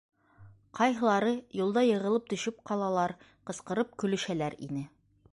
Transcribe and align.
Ҡайһылары 0.77 1.33
юлда 1.59 1.83
йығылып 1.89 2.31
төшөп 2.33 2.63
ҡалалар, 2.71 3.13
ҡысҡырышып 3.51 3.93
көлөшәләр 4.05 4.57
ине. 4.69 4.83